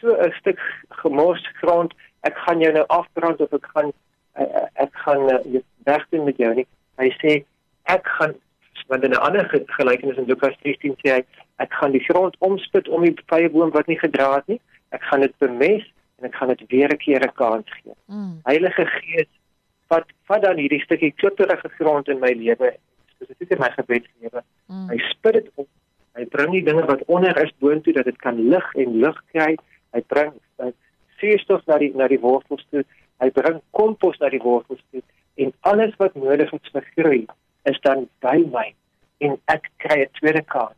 so 0.00 0.14
'n 0.16 0.32
stuk 0.40 0.60
gemors 0.88 1.44
grond, 1.60 1.94
ek 2.20 2.36
gaan 2.36 2.60
jou 2.60 2.72
nou 2.72 2.84
afbrand 2.86 3.40
of 3.40 3.52
ek 3.52 3.66
gaan 3.74 3.92
ek 4.74 4.92
gaan 5.04 5.28
jy 5.44 5.62
wegdoen 5.84 6.24
met 6.24 6.36
jou 6.36 6.54
nie. 6.54 6.66
Hy 6.98 7.10
sê 7.22 7.44
ek 7.84 8.06
gaan 8.06 8.34
want 8.88 9.04
in 9.04 9.10
'n 9.10 9.24
ander 9.26 9.64
gelykenis 9.66 10.16
in 10.16 10.26
Lukas 10.26 10.56
16 10.62 10.96
sê 11.02 11.10
hy 11.12 11.24
ek 11.56 11.72
gaan 11.72 11.92
die 11.92 12.04
grond 12.08 12.36
omspit 12.38 12.88
om 12.88 13.04
die 13.04 13.14
vyeboom 13.26 13.70
wat 13.70 13.86
nie 13.86 13.98
gedra 13.98 14.34
het 14.34 14.46
nie. 14.46 14.60
Ek 14.90 15.02
gaan 15.02 15.20
dit 15.20 15.38
bemes 15.38 15.84
en 16.18 16.26
ek 16.28 16.34
gaan 16.34 16.48
dit 16.48 16.62
weer 16.68 16.88
'n 16.88 16.96
keer 16.96 17.20
'n 17.20 17.34
kans 17.34 17.68
gee. 17.82 17.94
Mm. 18.06 18.40
Heilige 18.44 18.86
Gees 18.86 19.30
wat 19.90 20.06
wat 20.30 20.42
dan 20.46 20.60
hierdie 20.62 20.82
stukkie 20.84 21.12
klipperige 21.22 21.68
grond 21.78 22.08
in 22.08 22.22
my 22.22 22.32
lewe 22.38 22.74
spesifiek 23.14 23.56
in 23.56 23.62
my 23.62 23.70
gebedslewe. 23.74 24.42
Mm. 24.66 24.88
Hy 24.92 24.98
spit 25.10 25.38
dit 25.40 25.48
op. 25.54 25.68
Hy 26.18 26.24
bring 26.34 26.54
die 26.54 26.64
dinge 26.66 26.84
wat 26.88 27.02
onder 27.06 27.36
is 27.42 27.52
boontoe 27.62 27.94
dat 27.96 28.08
dit 28.08 28.18
kan 28.22 28.38
lig 28.52 28.66
en 28.74 28.96
lug 29.04 29.18
kry. 29.34 29.54
Hy 29.94 30.02
bring 30.12 30.32
suurstof 31.20 31.66
na 31.68 31.78
die 31.82 31.92
na 31.96 32.08
die 32.08 32.20
wortels 32.22 32.64
toe. 32.70 32.84
Hy 33.20 33.30
bring 33.36 33.60
kompos 33.76 34.18
na 34.22 34.30
die 34.32 34.42
wortels 34.42 34.82
toe 34.90 35.02
en 35.40 35.52
alles 35.60 35.94
wat 35.96 36.14
nodig 36.14 36.52
is 36.52 36.72
vir 36.74 36.86
groei 36.96 37.22
is 37.70 37.78
dan 37.86 38.06
by 38.24 38.36
my 38.52 38.66
en 39.26 39.36
ek 39.54 39.68
kry 39.84 40.00
'n 40.02 40.12
tweede 40.18 40.42
kans. 40.42 40.76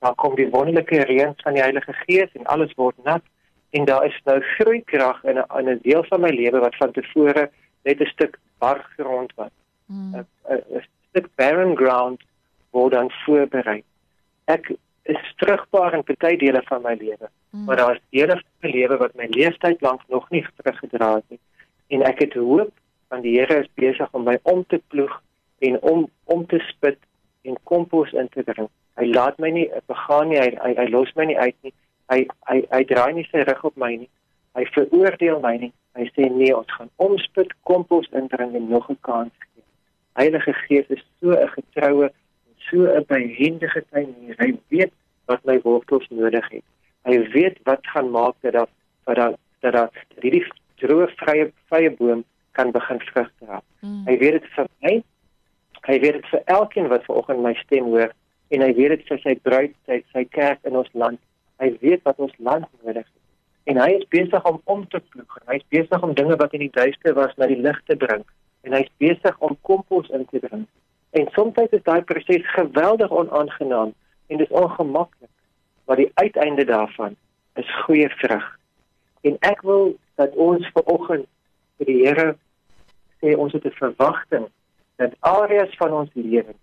Dan 0.00 0.14
kom 0.14 0.34
die 0.36 0.50
wonderlike 0.50 1.04
reën 1.08 1.34
van 1.44 1.54
die 1.54 1.62
Heilige 1.62 1.92
Gees 2.04 2.32
en 2.32 2.46
alles 2.46 2.72
word 2.76 2.96
nat 3.04 3.22
en 3.70 3.84
daar 3.84 4.06
is 4.06 4.18
nou 4.24 4.40
groeikrag 4.40 5.24
in 5.24 5.38
'n 5.38 5.46
in 5.58 5.68
'n 5.68 5.80
deel 5.82 6.04
van 6.04 6.20
my 6.20 6.30
lewe 6.30 6.58
wat 6.60 6.76
van 6.76 6.92
tevore 6.92 7.50
net 7.82 8.00
'n 8.00 8.12
stuk 8.14 8.38
bar 8.58 8.86
grond 8.96 9.32
was. 9.34 9.54
'n 9.88 10.26
mm. 10.48 10.82
stuk 11.10 11.28
barren 11.34 11.76
ground 11.76 12.22
word 12.70 12.92
dan 12.92 13.10
voorberei. 13.24 13.82
Ek 14.44 14.72
is 15.02 15.34
terugbaar 15.36 15.94
in 15.94 16.04
baie 16.06 16.36
dele 16.38 16.62
van 16.64 16.82
my 16.82 16.94
lewe, 16.94 17.28
mm. 17.50 17.64
maar 17.64 17.76
daar 17.76 17.94
is 17.94 18.02
dele 18.10 18.36
van 18.40 18.60
my 18.60 18.70
lewe 18.70 18.96
wat 18.96 19.14
my 19.14 19.26
leeftyd 19.30 19.80
lank 19.80 20.00
nog 20.08 20.30
nie 20.30 20.46
teruggedra 20.56 21.14
het 21.14 21.24
nie. 21.28 21.40
En 21.86 22.02
ek 22.02 22.18
het 22.18 22.34
hoop 22.34 22.72
want 23.08 23.22
die 23.22 23.38
Here 23.38 23.60
is 23.60 23.68
besig 23.74 24.08
om 24.16 24.24
my 24.24 24.38
om 24.48 24.64
te 24.66 24.80
ploeg 24.88 25.12
en 25.58 25.80
om 25.80 26.06
om 26.24 26.46
te 26.46 26.58
spit 26.58 26.98
en 27.42 27.58
kompos 27.62 28.12
in 28.12 28.28
te 28.28 28.42
bring. 28.42 28.68
Hy 28.96 29.06
laat 29.12 29.38
my 29.38 29.50
nie 29.52 29.68
begaan 29.90 30.30
nie, 30.32 30.38
hy, 30.40 30.50
hy 30.62 30.72
hy 30.78 30.86
los 30.92 31.12
my 31.18 31.26
nie 31.28 31.38
uit 31.38 31.56
nie. 31.66 31.74
Hy 32.12 32.18
hy 32.48 32.62
hy 32.70 32.82
draai 32.88 33.12
nie 33.18 33.26
sy 33.28 33.44
rug 33.48 33.64
op 33.68 33.76
my 33.76 33.92
nie. 33.96 34.10
Hy 34.58 34.64
veroordeel 34.74 35.40
my 35.40 35.56
nie. 35.56 35.72
Hy 35.98 36.08
sê 36.16 36.28
nee, 36.32 36.52
ons 36.56 36.72
gaan 36.76 36.90
omspit, 37.04 37.52
kompos 37.68 38.08
inbring 38.16 38.54
en 38.56 38.68
nog 38.68 38.90
'n 38.90 38.98
kans 39.00 39.32
gee. 39.38 39.64
Heilige 40.16 40.52
Gees 40.52 40.88
is 40.88 41.04
so 41.20 41.32
'n 41.32 41.48
getroue 41.48 42.08
en 42.08 42.54
so 42.70 42.84
'n 42.86 43.04
behendige 43.08 43.84
tuinier. 43.90 44.36
Hy 44.38 44.58
weet 44.68 44.92
wat 45.26 45.44
my 45.44 45.60
wortels 45.60 46.08
nodig 46.10 46.48
het. 46.48 46.64
Hy 47.04 47.18
weet 47.32 47.58
wat 47.64 47.86
gaan 47.86 48.10
maak 48.10 48.34
dat 48.40 48.52
dat 48.52 48.70
dat 49.04 49.16
dat, 49.60 49.72
dat 49.72 49.92
hierdie 50.20 50.46
droë 50.76 51.08
vrye 51.16 51.52
vrye 51.68 51.90
boom 51.90 52.24
kan 52.52 52.70
begin 52.70 53.00
vrug 53.00 53.30
dra. 53.38 53.62
Mm. 53.80 54.02
Hy 54.06 54.18
weet 54.18 54.32
dit 54.32 54.50
vir 54.54 54.66
my 54.80 55.02
Hy 55.82 55.98
weet 55.98 56.20
dit 56.20 56.26
vir 56.30 56.42
elkeen 56.54 56.86
wat 56.92 57.06
vanoggend 57.08 57.42
my 57.42 57.54
stem 57.58 57.88
hoor 57.90 58.12
en 58.54 58.62
hy 58.62 58.70
weet 58.76 58.92
dit 58.94 59.08
vir 59.08 59.20
sy 59.24 59.32
bruid, 59.42 59.72
sy 59.88 59.98
sy 60.12 60.22
kerk 60.30 60.60
in 60.68 60.76
ons 60.78 60.90
land. 60.94 61.18
Hy 61.62 61.72
weet 61.80 62.04
wat 62.06 62.20
ons 62.22 62.34
land 62.38 62.68
nodig 62.82 63.02
het. 63.02 63.22
En 63.64 63.78
hy 63.78 63.90
is 63.98 64.06
besig 64.10 64.44
om 64.48 64.60
om 64.64 64.86
te 64.88 65.00
ploeg. 65.00 65.38
Hy 65.46 65.58
is 65.60 65.66
besig 65.68 66.02
om 66.02 66.14
dinge 66.14 66.36
wat 66.36 66.54
in 66.56 66.64
die 66.64 66.74
duister 66.74 67.14
was 67.14 67.34
na 67.36 67.46
die 67.46 67.60
lig 67.60 67.82
te 67.86 67.96
bring 67.96 68.24
en 68.62 68.76
hy 68.76 68.84
is 68.84 68.94
besig 69.02 69.38
om 69.42 69.56
kompos 69.66 70.08
in 70.14 70.24
te 70.30 70.38
bring. 70.38 70.66
En 71.18 71.28
soms 71.34 71.58
is 71.74 71.82
daai 71.82 72.02
proses 72.06 72.46
geweldig 72.54 73.10
onaangenaam 73.10 73.90
en 74.26 74.38
dis 74.38 74.54
ongemaklik. 74.54 75.30
Maar 75.86 75.98
die 75.98 76.10
uiteinde 76.14 76.64
daarvan 76.64 77.16
is 77.58 77.70
goeie 77.84 78.08
vrug. 78.22 78.44
En 79.26 79.36
ek 79.40 79.62
wil 79.66 79.96
dat 80.14 80.34
ons 80.34 80.68
vanoggend 80.74 81.26
vir 81.78 81.90
die 81.90 82.00
Here 82.06 82.28
sê 83.18 83.34
ons 83.34 83.52
het 83.52 83.66
'n 83.66 83.78
verwagting 83.78 84.46
dat 84.96 85.18
areas 85.20 85.74
van 85.76 85.92
ons 85.92 86.10
lewe 86.14 86.54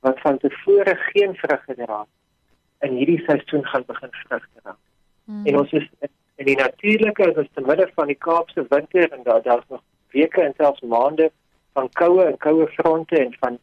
wat 0.00 0.20
van 0.20 0.38
tevore 0.38 0.94
geen 1.12 1.34
vrug 1.34 1.64
gedra 1.64 2.00
het 2.00 2.20
in 2.82 2.96
hierdie 2.98 3.22
seisoen 3.26 3.66
gaan 3.66 3.84
begin 3.86 4.08
vrug 4.10 4.48
dra. 4.54 4.76
Hmm. 5.24 5.46
En 5.46 5.58
ons 5.58 5.72
is 5.72 5.88
in 6.42 6.48
die 6.48 6.56
natuurlike 6.56 7.32
is 7.40 7.48
te 7.54 7.62
midde 7.62 7.86
van 7.94 8.08
die 8.10 8.18
Kaapse 8.18 8.64
winter 8.68 9.12
en 9.12 9.22
daar 9.22 9.42
daar's 9.42 9.68
nog 9.68 9.82
weke 10.10 10.42
en 10.42 10.54
selfs 10.56 10.80
maande 10.80 11.30
van 11.72 11.88
koue 12.00 12.24
en 12.24 12.36
koue 12.36 12.66
fronte 12.78 13.18
en 13.18 13.34
van 13.40 13.58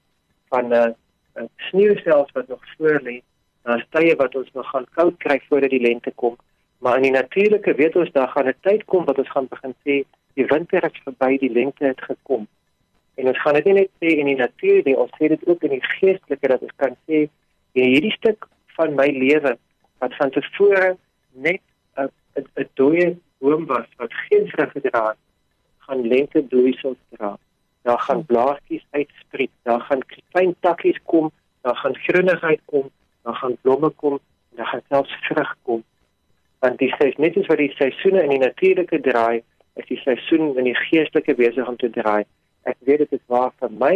van 0.49 0.67
'n 0.67 0.73
uh, 0.73 0.91
uh, 1.35 1.43
sneeu 1.57 1.95
selfs 2.03 2.31
wat 2.31 2.47
nog 2.47 2.61
voor 2.77 3.01
lê. 3.03 3.19
Daar's 3.63 3.85
tye 3.89 4.15
wat 4.15 4.35
ons 4.35 4.51
nog 4.53 4.69
gaan 4.69 4.87
koud 4.93 5.17
kry 5.17 5.41
voordat 5.49 5.69
die 5.69 5.81
lente 5.81 6.11
kom. 6.15 6.37
Maar 6.77 6.95
in 6.95 7.01
die 7.01 7.11
natuurlike 7.11 7.73
weet 7.73 7.95
ons 7.95 8.11
daar 8.11 8.27
gaan 8.27 8.47
'n 8.47 8.55
tyd 8.61 8.85
kom 8.85 9.05
wat 9.05 9.17
ons 9.17 9.31
gaan 9.31 9.47
begin 9.47 9.75
sê 9.83 10.03
die 10.33 10.45
winter 10.45 10.83
is 10.83 11.01
verby, 11.03 11.37
die 11.37 11.51
lente 11.51 11.85
het 11.85 12.01
gekom. 12.01 12.47
En 13.15 13.27
ons 13.27 13.41
gaan 13.41 13.53
dit 13.53 13.65
nie 13.65 13.73
net 13.73 13.89
sê 13.99 14.07
in 14.17 14.25
die 14.25 14.41
natuur 14.45 14.81
nie, 14.83 14.97
ons 14.97 15.11
sê 15.19 15.27
dit 15.27 15.47
ook 15.47 15.63
in 15.63 15.69
die 15.69 15.83
geestelike 15.83 16.47
dat 16.47 16.61
ons 16.61 16.75
kan 16.75 16.95
sê 17.07 17.29
hierdie 17.71 18.15
stuk 18.17 18.47
van 18.65 18.95
my 18.95 19.07
lewe 19.07 19.57
wat 19.97 20.15
van 20.15 20.29
tevore 20.29 20.97
net 21.31 21.61
'n 22.39 22.47
'n 22.61 22.69
dooie 22.73 23.17
boom 23.39 23.65
was 23.65 23.87
wat 23.97 24.13
geen 24.13 24.47
vrug 24.47 24.71
gedra 24.71 25.07
het, 25.07 25.21
gaan 25.77 26.07
lente 26.07 26.43
bloeisels 26.43 26.97
dra. 27.09 27.37
daar 27.81 27.99
gaan 27.99 28.25
blaartjies 28.25 28.85
uitspreek, 28.89 29.49
daar 29.63 29.81
gaan 29.81 30.01
klein 30.31 30.55
takkies 30.59 30.99
kom, 31.03 31.31
daar 31.61 31.75
gaan 31.75 31.95
groenigheid 31.95 32.61
kom, 32.65 32.89
daar 33.21 33.35
gaan 33.35 33.57
blomme 33.61 33.89
kom, 33.89 34.19
daar 34.49 34.65
gaan 34.65 34.81
selfs 34.89 35.13
vrug 35.27 35.55
kom. 35.61 35.83
Want 36.59 36.77
die 36.77 36.91
sê 36.95 37.13
net 37.17 37.33
soos 37.33 37.47
wat 37.47 37.57
die 37.57 37.73
seisoene 37.77 38.23
in 38.23 38.29
die 38.29 38.41
natuurlike 38.43 38.99
draai, 39.01 39.41
is 39.73 39.87
die 39.87 39.99
seisoen 40.03 40.57
in 40.57 40.67
die 40.67 40.75
geestelike 40.75 41.35
besig 41.35 41.67
om 41.67 41.77
te 41.77 41.89
draai. 41.89 42.23
Ek 42.67 42.77
weet 42.79 43.05
dit 43.05 43.11
is 43.11 43.25
waar 43.31 43.53
vir 43.59 43.71
my 43.71 43.93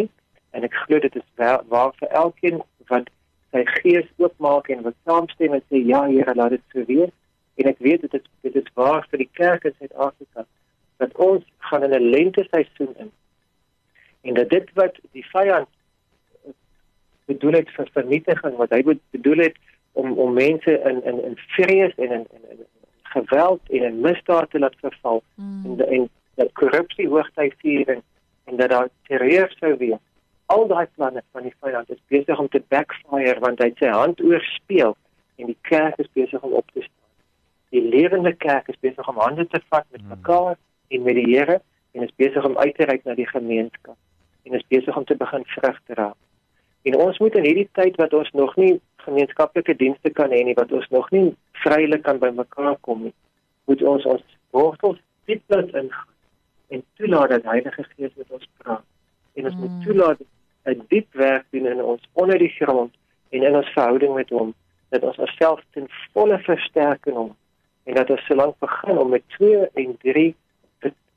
en 0.56 0.64
ek 0.64 0.78
glo 0.86 1.00
dit 1.04 1.16
is 1.16 1.28
waar 1.68 1.92
vir 2.00 2.16
elkeen 2.24 2.62
wat 2.92 3.12
sy 3.52 3.66
gees 3.82 4.08
oopmaak 4.18 4.70
en 4.74 4.86
wat 4.88 4.96
saamstem 5.06 5.54
en 5.58 5.66
sê 5.68 5.84
ja 5.92 6.06
Here 6.08 6.36
laat 6.36 6.56
dit 6.56 6.64
so 6.74 6.86
wees 6.88 7.12
en 7.56 7.70
ek 7.70 7.80
weet 7.80 8.02
dit 8.02 8.14
is 8.14 8.26
dit 8.42 8.56
is 8.56 8.74
waar 8.74 9.06
vir 9.10 9.24
die 9.24 9.30
kerk 9.40 9.64
in 9.70 9.76
Suid-Afrika 9.80 10.46
dat 11.04 11.16
ons 11.28 11.44
gaan 11.70 11.84
in 11.84 11.96
'n 11.98 12.10
lente 12.16 12.48
seisoen 12.50 12.94
in 12.98 13.12
en 14.22 14.34
dat 14.34 14.50
dit 14.50 14.74
wat 14.74 15.00
die 15.12 15.26
vyand 15.26 15.70
bedoel 17.26 17.60
het 17.62 17.70
vir 17.70 17.90
vernietiging 17.94 18.56
wat 18.56 18.70
hy 18.70 18.82
bedoel 19.12 19.46
het 19.48 19.58
om 19.92 20.18
om 20.18 20.34
mense 20.34 20.80
in 20.90 21.04
in 21.04 21.24
in 21.24 21.38
vrees 21.56 21.96
en 21.96 22.12
in 22.12 22.26
in, 22.38 22.44
in 22.50 22.66
geweld 23.04 23.62
en 23.70 23.84
in 23.84 24.02
misdaad 24.02 24.50
te 24.50 24.60
laat 24.60 24.76
verval 24.80 25.24
mm. 25.36 25.66
en 25.66 25.88
en 25.88 26.10
dat 26.36 26.52
korrupsie 26.54 27.08
hoogtyd 27.08 27.54
vier 27.58 27.90
en, 27.90 28.02
en 28.44 28.56
dat 28.56 28.70
daar 28.70 28.90
terreur 29.08 29.54
sou 29.60 29.78
wees 29.78 30.02
al 30.46 30.68
daai 30.68 30.88
planne 30.96 31.22
van 31.32 31.48
die 31.48 31.56
vyand 31.60 31.90
is 31.90 32.02
besig 32.08 32.40
om 32.40 32.50
te 32.50 32.62
backfire 32.74 33.40
want 33.46 33.62
hy 33.64 33.72
sy 33.80 33.92
hand 33.94 34.22
oorspeel 34.22 34.98
en 35.42 35.50
die 35.50 35.60
kerk 35.70 35.98
is 36.04 36.12
besig 36.14 36.42
om 36.42 36.54
op 36.60 36.68
te 36.74 36.82
staan. 36.82 37.03
Die 37.74 37.82
lewende 37.82 38.36
kerk 38.38 38.68
is 38.70 38.80
besig 38.86 39.08
om 39.10 39.18
hande 39.18 39.48
te 39.50 39.62
vat 39.70 39.86
met 39.90 40.02
hmm. 40.02 40.10
mekaar 40.16 40.58
en 40.94 41.06
met 41.08 41.18
die 41.18 41.30
Here 41.32 41.62
en 41.94 42.06
is 42.06 42.16
besig 42.22 42.46
om 42.46 42.58
uit 42.58 42.76
te 42.78 42.86
reik 42.90 43.06
na 43.06 43.16
die 43.18 43.30
gemeenskap 43.30 43.98
en 44.44 44.58
is 44.60 44.68
besig 44.68 44.98
om 44.98 45.06
te 45.10 45.16
begin 45.18 45.46
vrug 45.56 45.80
te 45.86 45.94
dra. 45.94 46.12
En 46.84 46.98
ons 47.00 47.20
moet 47.24 47.36
in 47.40 47.46
hierdie 47.48 47.70
tyd 47.80 47.98
wat 48.02 48.14
ons 48.14 48.32
nog 48.38 48.56
nie 48.60 48.74
gemeenskaplike 49.06 49.76
dienste 49.80 50.12
kan 50.12 50.32
hê 50.36 50.42
nie, 50.44 50.56
wat 50.60 50.72
ons 50.72 50.90
nog 50.92 51.10
nie 51.16 51.30
vrylik 51.64 52.04
kan 52.04 52.20
by 52.20 52.30
mekaar 52.36 52.76
kom 52.88 53.06
nie, 53.08 53.14
moet 53.72 53.84
ons 53.88 54.06
ons 54.06 54.24
wortels 54.52 55.00
diep 55.26 55.56
in 55.58 55.92
en 56.74 56.84
toelaat 57.00 57.30
dat 57.30 57.44
Heilige 57.44 57.86
Gees 57.94 58.12
met 58.16 58.30
ons 58.30 58.50
praat 58.58 58.84
en 59.34 59.48
ons 59.50 59.56
mm. 59.56 59.62
moet 59.62 59.86
toelaat 59.86 60.20
'n 60.70 60.86
diep 60.90 61.14
werk 61.14 61.46
doen 61.52 61.66
in 61.66 61.82
ons 61.84 62.04
onder 62.14 62.38
die 62.38 62.54
grond 62.60 62.94
en 63.30 63.44
in 63.44 63.56
ons 63.56 63.74
verhouding 63.76 64.14
met 64.16 64.30
hom 64.30 64.54
dat 64.90 65.04
ons 65.04 65.18
onsself 65.18 65.62
ten 65.72 65.88
volle 66.14 66.40
versterk 66.40 67.06
in 67.06 67.18
hom 67.22 67.32
en 67.84 67.96
dat 68.00 68.10
ons 68.10 68.26
solank 68.26 68.60
begin 68.60 68.98
om 68.98 69.10
met 69.10 69.24
2 69.38 69.68
en 69.74 69.98
3 70.02 70.36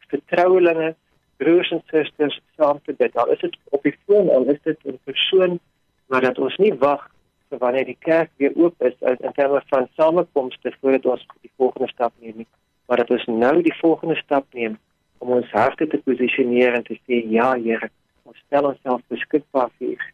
vertrouelinge 0.06 0.94
broers 1.36 1.70
en 1.70 1.82
susters 1.90 2.40
saam 2.56 2.80
te 2.84 2.94
bid. 2.98 3.16
Al 3.16 3.32
is 3.34 3.40
dit 3.40 3.56
op 3.70 3.82
die 3.82 3.94
foon, 4.06 4.30
al 4.30 4.46
is 4.52 4.60
dit 4.62 4.78
in 4.84 4.98
persoon, 5.04 5.58
maar 6.06 6.24
dat 6.24 6.38
ons 6.38 6.56
nie 6.62 6.72
wag 6.80 7.02
vir 7.50 7.60
wanneer 7.62 7.86
die 7.86 7.98
kerk 8.00 8.30
weer 8.40 8.54
oop 8.56 8.82
is 8.88 8.94
in 9.00 9.34
terme 9.34 9.62
van 9.70 9.88
samekomste 9.98 10.72
voordat 10.80 11.06
ons 11.06 11.26
die 11.42 11.52
volgende 11.56 11.90
stap 11.92 12.12
neem 12.20 12.42
nie, 12.42 12.48
maar 12.86 13.02
dat 13.02 13.10
ons 13.10 13.26
nou 13.30 13.54
die 13.62 13.76
volgende 13.80 14.16
stap 14.22 14.46
neem 14.54 14.78
om 15.18 15.36
ons 15.38 15.52
harte 15.54 15.86
te 15.86 16.00
posisioneer 16.08 16.74
en 16.78 16.84
te 16.86 16.98
sê 17.04 17.22
ja, 17.30 17.52
Here, 17.54 17.90
ons 18.26 18.38
stel 18.46 18.70
onsself 18.72 19.02
beskikbaar 19.12 19.70
vir 19.78 19.94
u. 19.94 20.10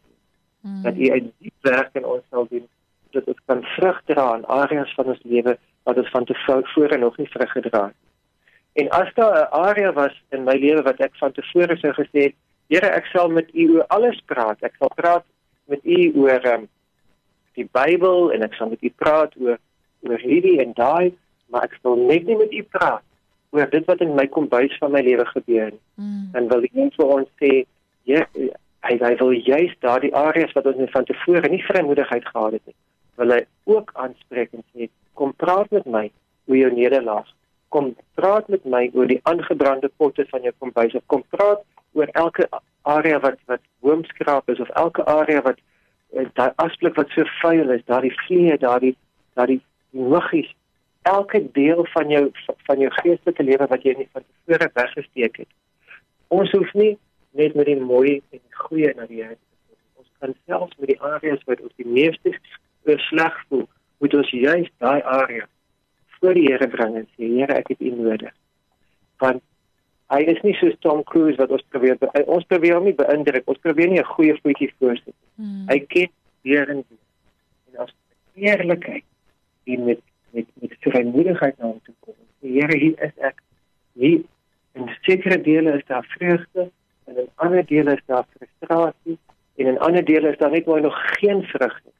Mm. 0.63 0.81
Dat 0.83 0.95
u 0.95 1.09
uit 1.11 1.31
die 1.43 1.53
werk 1.65 1.97
in 1.99 2.05
ons 2.07 2.23
sal 2.29 2.47
doen 2.49 2.67
dat 3.13 3.25
dit 3.29 3.41
kan 3.45 3.61
vrug 3.75 3.99
dra 4.09 4.29
in 4.37 4.45
areas 4.49 4.93
van 4.97 5.11
ons 5.13 5.19
lewe 5.23 5.57
wat 5.83 5.97
ons 5.97 6.09
van 6.09 6.25
tevore 6.25 6.97
nog 6.97 7.17
nie 7.17 7.29
vrug 7.29 7.51
gedra 7.51 7.85
het. 7.85 7.99
En 8.73 8.89
as 8.89 9.13
daar 9.13 9.35
'n 9.41 9.51
area 9.51 9.93
was 9.93 10.15
in 10.29 10.43
my 10.43 10.55
lewe 10.55 10.81
wat 10.81 10.99
ek 10.99 11.15
van 11.15 11.31
tevore 11.31 11.77
sou 11.77 11.93
gesê 11.93 12.21
het, 12.29 12.35
Here, 12.71 12.89
ek 12.89 13.05
sal 13.11 13.29
met 13.29 13.51
u 13.53 13.67
oor 13.75 13.87
alles 13.93 14.19
praat. 14.25 14.61
Ek 14.65 14.75
sal 14.79 14.89
praat 14.95 15.25
met 15.69 15.83
u 15.83 15.99
oor 16.23 16.45
um, 16.53 16.67
die 17.57 17.67
Bybel 17.69 18.31
en 18.33 18.45
ek 18.45 18.55
sal 18.57 18.71
met 18.71 18.81
u 18.81 18.91
praat 18.97 19.35
oor 19.41 19.59
oor 20.03 20.19
hierdie 20.19 20.57
en 20.59 20.73
daai, 20.75 21.13
maar 21.47 21.63
ek 21.69 21.77
sal 21.81 21.95
net 21.95 22.25
nie 22.27 22.35
met 22.35 22.51
u 22.51 22.63
praat 22.75 23.03
oor 23.53 23.69
dit 23.69 23.85
wat 23.87 24.01
in 24.03 24.15
my 24.17 24.25
kombuis 24.27 24.73
van 24.81 24.91
my 24.91 25.03
lewe 25.05 25.25
gebeur 25.29 25.69
nie. 25.69 25.83
Mm. 26.01 26.25
En 26.33 26.49
wil 26.49 26.65
ek 26.65 26.97
vir 26.97 27.13
ons 27.17 27.29
sê 27.39 27.51
ja, 28.09 28.25
hy 28.83 28.97
hy 28.99 29.13
wil 29.21 29.31
juist 29.37 29.79
daardie 29.85 30.11
areas 30.17 30.51
wat 30.57 30.67
ons 30.71 30.91
van 30.95 31.07
tevore 31.07 31.51
nie 31.53 31.61
vrymoedigheid 31.69 32.25
gehad 32.25 32.57
het 32.57 32.65
nie, 32.71 32.75
wil 33.19 33.35
hy 33.35 33.41
ook 33.69 33.91
aanspreek 33.93 34.53
en 34.53 34.65
sê 34.73 34.89
kom 35.19 35.33
praat 35.33 35.71
met 35.71 35.85
my 35.85 36.05
oor 36.47 36.57
jou 36.57 36.71
nederlaag. 36.73 37.27
Kom 37.73 37.93
praat 38.19 38.49
met 38.53 38.65
my 38.65 38.89
oor 38.93 39.09
die 39.09 39.21
aangebrande 39.29 39.89
potte 39.97 40.25
van 40.31 40.45
jou 40.45 40.53
kombuis 40.59 40.95
of 40.97 41.05
kom 41.07 41.23
praat 41.35 41.63
oor 41.93 42.09
elke 42.25 42.47
area 42.95 43.19
wat 43.19 43.39
wat 43.51 43.61
boomskraap 43.85 44.49
is 44.49 44.59
of 44.59 44.69
elke 44.69 45.05
area 45.05 45.41
wat 45.41 45.61
eh, 46.13 46.27
daai 46.39 46.51
asblik 46.65 46.97
wat 46.97 47.13
so 47.13 47.25
vuil 47.41 47.69
is, 47.69 47.85
daardie 47.85 48.13
vliee, 48.25 48.57
daardie 48.57 48.95
daardie 49.37 49.61
muggies 49.89 50.51
elke 51.03 51.51
deel 51.51 51.85
van 51.93 52.09
jou 52.09 52.31
van 52.67 52.79
jou 52.79 52.91
geestelike 52.99 53.43
lewe 53.43 53.67
wat 53.69 53.83
jy 53.83 53.95
nie 53.97 54.09
van 54.11 54.23
tevore 54.23 54.69
weggesteek 54.73 55.41
het. 55.43 55.49
Ons 56.27 56.51
hoef 56.55 56.73
nie 56.73 56.93
net 57.31 57.55
met 57.55 57.67
die 57.69 57.79
mooi 57.79 58.21
en 58.31 58.39
die 58.39 58.61
goeie 58.65 58.93
na 58.95 59.07
die 59.09 59.21
Here. 59.23 59.37
Ons 59.99 60.09
kan 60.19 60.35
selfs 60.47 60.77
met 60.79 60.93
die 60.93 61.01
areas 61.01 61.43
wat 61.49 61.61
ons 61.61 61.73
die 61.81 61.87
meeste 61.87 62.35
sleg 62.83 63.45
voel, 63.47 63.67
moet 63.97 64.13
ons 64.13 64.29
juist 64.29 64.71
daai 64.77 65.01
area 65.01 65.47
voor 66.23 66.33
die 66.33 66.45
Here 66.47 66.67
bring 66.67 66.95
en 66.95 67.07
sê 67.15 67.27
Here, 67.27 67.55
ek 67.59 67.73
het 67.73 67.81
U 67.83 67.91
nodig. 67.95 68.31
Want 69.19 69.43
hy 70.13 70.21
is 70.31 70.39
nie 70.45 70.53
so 70.59 70.71
Tom 70.85 71.01
Cruise 71.09 71.39
wat 71.41 71.51
ons 71.51 71.63
probeer 71.73 71.97
ons 72.23 72.47
probeer 72.47 72.77
hom 72.77 72.87
nie 72.87 72.95
beïndruk. 72.95 73.47
Ons 73.51 73.59
probeer 73.65 73.91
nie 73.91 73.99
'n 73.99 74.13
goeie 74.15 74.35
voetjie 74.41 74.71
voorsit. 74.79 75.15
Hmm. 75.35 75.65
Hy 75.67 75.79
ken 75.79 76.11
hier 76.43 76.69
en 76.69 76.83
en 77.71 77.81
as 77.83 77.91
eerlikheid 78.35 79.03
en 79.65 79.85
met 79.85 80.01
met 80.31 80.47
met 80.61 80.75
vrymoedigheid 80.79 81.57
na 81.57 81.65
hom 81.65 81.81
toe 81.83 81.95
kom. 81.99 82.15
Here, 82.41 82.77
hier 82.77 82.99
is 83.03 83.17
ek. 83.17 83.41
Hier 83.93 84.23
in 84.73 84.89
sekere 85.01 85.41
dele 85.41 85.77
is 85.77 85.85
daar 85.87 86.05
vreugde 86.17 86.71
en 87.05 87.17
in 87.17 87.29
ander 87.35 87.65
dele 87.65 87.93
is 87.93 88.05
daar 88.05 88.25
frustrasie 88.37 89.17
en 89.55 89.65
in 89.65 89.79
ander 89.79 90.05
dele 90.05 90.31
is 90.31 90.37
daar 90.37 90.51
net 90.51 90.65
mooi 90.65 90.81
nog 90.81 90.97
geen 91.19 91.43
vrug 91.43 91.81
nie. 91.83 91.92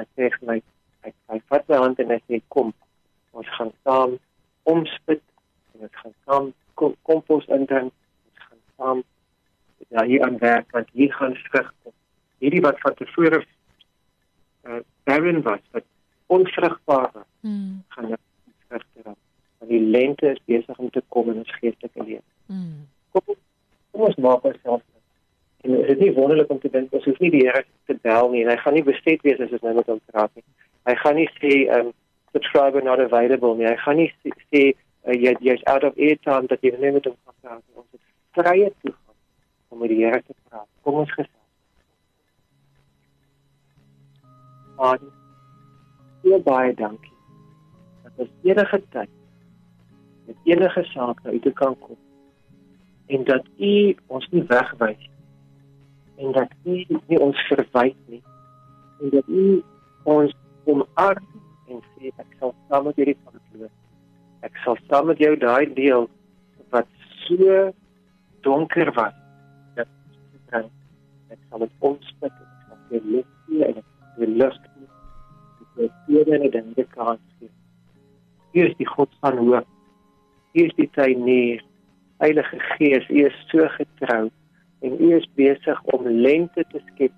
Hy 0.00 0.06
sê 0.16 0.30
vir 0.32 0.46
my, 0.48 0.58
hy 1.04 1.12
hy 1.32 1.38
vat 1.52 1.66
my 1.68 1.78
hand 1.82 2.00
en 2.00 2.12
hy 2.14 2.18
sê 2.24 2.40
kom, 2.54 2.72
ons 3.36 3.48
gaan 3.56 3.72
saam 3.84 4.16
omspit 4.70 5.22
en 5.74 5.86
ons 5.86 5.98
gaan 6.02 6.14
saam 6.24 6.50
kompos 7.08 7.48
indring. 7.52 7.90
Ons 8.30 8.44
gaan 8.46 8.62
saam 8.76 9.02
ja 9.90 10.04
hier 10.08 10.24
aan 10.24 10.38
werk 10.40 10.70
want 10.76 10.88
hier 10.96 11.12
gaan 11.18 11.36
vrug 11.48 11.68
kom. 11.82 11.94
Hierdie 12.40 12.64
wat 12.64 12.80
van 12.84 12.96
tevore 13.00 13.42
uh 14.68 14.80
barren 15.08 15.42
was, 15.42 15.60
wat 15.74 15.84
onvrugbaar 16.30 17.10
was, 17.12 17.28
mm. 17.40 17.82
gaan 17.88 18.08
nou 18.12 18.18
vrug 18.68 18.84
dra. 18.94 19.14
Want 19.58 19.70
die 19.72 19.80
lente 19.80 20.30
is 20.30 20.42
besig 20.46 20.78
om 20.78 20.90
te 20.90 21.02
kom 21.08 21.30
in 21.32 21.42
ons 21.42 21.54
geestelike 21.58 22.04
lewe. 22.04 22.24
Mm. 22.46 22.86
Kom 23.12 23.36
kom 23.90 24.06
ons 24.08 24.20
maak 24.24 24.44
onsself 24.48 24.84
en 25.60 25.72
dit 25.76 25.90
is 25.90 25.98
nie 26.00 26.12
wonderlik 26.16 26.50
om 26.50 26.60
te 26.60 26.70
dink 26.72 26.92
ons 26.96 27.04
hoef 27.04 27.18
nie 27.20 27.30
die 27.34 27.42
Here 27.46 27.64
te 27.86 27.96
bel 28.02 28.30
nie 28.32 28.44
en 28.44 28.52
hy 28.52 28.56
gaan 28.60 28.76
nie 28.78 28.86
bestet 28.86 29.24
wees 29.26 29.40
as 29.40 29.52
ons 29.56 29.66
nou 29.66 29.74
met 29.76 29.90
hom 29.92 30.00
praat 30.12 30.32
nie. 30.38 30.46
Hy 30.88 30.94
gaan 31.02 31.18
nie 31.20 31.28
sê 31.36 31.56
um 31.78 31.92
subscriber 32.32 32.84
not 32.84 33.02
available 33.02 33.56
nie. 33.58 33.68
Hy 33.68 33.76
gaan 33.84 34.00
nie 34.00 34.08
sê 34.22 34.62
uh, 34.70 35.14
jy 35.14 35.34
jy's 35.44 35.66
out 35.72 35.84
of 35.84 35.98
airtime 35.98 36.48
dat 36.52 36.64
jy 36.64 36.72
nie 36.78 36.94
met 36.96 37.10
hom 37.10 37.16
kan 37.24 37.36
praat 37.42 37.62
nie. 37.62 37.82
Ons 37.82 37.90
het 37.92 38.04
vrye 38.40 38.72
toegang 38.80 39.74
om 39.74 39.84
met 39.84 39.92
die 39.92 40.00
Here 40.04 40.22
te 40.24 40.36
praat. 40.48 40.68
Kom 40.86 41.02
ons 41.04 41.14
gesels. 41.18 41.36
Vader, 44.80 45.12
baie 46.24 46.42
baie 46.46 46.76
dankie. 46.78 47.16
Dat 48.04 48.24
ons 48.24 48.36
enige 48.48 48.80
tyd 48.94 49.16
met 50.30 50.36
enige 50.44 50.84
saak 50.94 51.22
na 51.22 51.32
u 51.36 51.40
toe 51.44 51.52
kan 51.52 51.78
kom 51.78 51.96
en 53.06 53.24
dat 53.24 53.46
u 53.58 53.96
ons 54.06 54.28
nie 54.30 54.42
wegwys 54.46 55.08
en 56.20 56.32
dat 56.36 56.52
u 56.68 56.78
nie 57.08 57.20
ons 57.20 57.46
verwyd 57.48 57.98
nie. 58.12 58.22
En 59.00 59.12
dat 59.16 59.28
u 59.28 59.62
ons 60.04 60.34
omarm 60.68 61.28
en 61.70 61.84
sê 61.94 62.12
ek 62.14 62.38
sal 62.38 62.54
saam 62.68 62.88
met 62.88 62.98
julle 63.00 63.16
verloop 63.24 63.76
ek 64.46 64.56
sal 64.64 64.78
saam 64.88 65.10
met 65.10 65.20
jou 65.20 65.34
daai 65.36 65.68
deel 65.76 66.06
wat 66.74 66.88
so 67.26 67.56
donker 68.46 68.88
was 68.96 69.16
dat 69.76 69.88
ek 70.56 71.40
sal 71.48 71.64
dit 71.64 71.88
omspit 71.90 72.32
ek 72.32 72.54
sal 72.68 72.78
vir 72.92 73.08
lig 73.14 73.28
gee 73.48 73.66
en 73.68 73.80
ek 73.82 74.20
wil 74.20 74.36
lig 74.42 74.56
gee. 74.64 74.88
Ek 75.64 75.76
wil 75.76 75.90
vir 76.06 76.14
julle 76.16 76.52
dan 76.56 76.72
die 76.78 76.86
kans 76.94 77.26
gee. 77.38 77.52
Hier 78.54 78.70
is 78.70 78.78
die 78.80 78.88
God 78.88 79.12
van 79.24 79.38
hoop. 79.38 79.68
Hier 80.56 80.70
is 80.72 80.76
die 80.80 80.88
tyd 80.96 81.20
neer 81.20 81.60
Heilige 82.20 82.58
Gees, 82.74 83.06
U 83.08 83.20
is 83.24 83.36
so 83.48 83.68
getrou 83.76 84.26
en 84.80 84.96
U 85.00 85.10
is 85.16 85.28
besig 85.34 85.82
om 85.94 86.08
lente 86.08 86.64
te 86.72 86.80
skep 86.88 87.12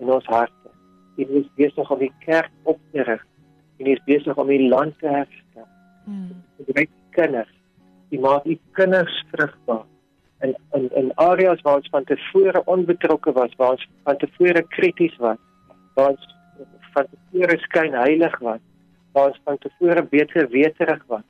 in 0.00 0.10
ons 0.10 0.26
harte. 0.26 0.72
U 1.16 1.26
is 1.42 1.48
besig 1.60 1.90
om 1.90 2.00
die 2.00 2.12
kerk 2.24 2.50
op 2.62 2.80
te 2.92 3.04
rig 3.08 3.24
en 3.78 3.86
U 3.86 3.92
is 3.92 4.04
besig 4.06 4.38
om 4.38 4.50
die 4.50 4.68
land 4.68 4.98
te 4.98 5.08
herstel. 5.08 5.68
Mm. 6.04 6.42
Die 6.72 6.88
kinders, 7.16 7.54
U 8.10 8.20
maak 8.20 8.46
U 8.48 8.58
kinders 8.78 9.24
vrugbaar 9.32 9.84
in 10.42 10.56
in 10.72 10.88
in 10.94 11.12
areas 11.14 11.60
waar 11.60 11.80
ons 11.80 11.88
van 11.90 12.04
tevore 12.04 12.62
onbetrokke 12.64 13.32
was, 13.32 13.54
waar 13.56 13.76
ons 13.76 13.88
van 14.02 14.16
tevore 14.16 14.62
krities 14.68 15.16
was, 15.16 15.38
waar 15.94 16.08
ons 16.08 16.36
van 16.94 17.06
tevore 17.10 17.58
skyn 17.58 17.94
heilig 17.94 18.38
was, 18.38 18.60
waar 19.12 19.30
ons 19.30 19.40
van 19.44 19.58
tevore 19.58 20.02
beter 20.02 20.48
weterig 20.48 21.04
was, 21.06 21.26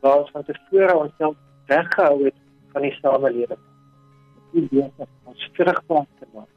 waar 0.00 0.18
ons 0.24 0.30
van 0.30 0.44
tevore 0.44 0.96
onsself 0.96 1.36
weggehou 1.66 2.24
het 2.24 2.38
van 2.72 2.82
die 2.82 2.94
samelewing. 3.00 3.64
Is 4.52 4.68
besig 4.70 4.92
om 4.98 5.32
ons 5.32 5.50
vrugbaar 5.54 6.06
te 6.18 6.26
maak. 6.34 6.48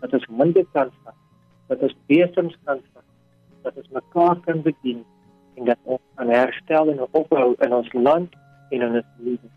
Dat 0.00 0.12
ons 0.18 0.28
minder 0.28 0.64
kan 0.72 0.92
vat, 1.04 1.18
dat 1.68 1.82
ons 1.86 1.96
besems 2.08 2.54
kan 2.64 2.80
vat, 2.92 3.08
dat 3.62 3.76
ons 3.76 3.90
mekaar 3.96 4.38
kan 4.46 4.62
bedien 4.62 5.02
en 5.56 5.68
dat 5.68 5.78
ons 5.84 6.00
kan 6.16 6.32
herstel 6.32 6.92
en 6.92 7.02
opbou 7.10 7.52
in 7.66 7.74
ons 7.76 7.92
land 7.92 8.38
en 8.70 8.86
in 8.88 8.96
ons 9.02 9.10
lewe. 9.26 9.52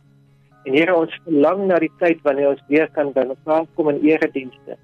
En 0.65 0.73
Here 0.73 0.95
ons 0.97 1.19
verlang 1.23 1.67
na 1.69 1.79
die 1.79 1.91
tyd 2.01 2.21
wanneer 2.27 2.51
ons 2.51 2.63
weer 2.67 2.89
kan 2.97 3.13
by 3.15 3.23
mekaar 3.31 3.67
kom 3.77 3.89
in 3.93 4.01
eredienste. 4.03 4.77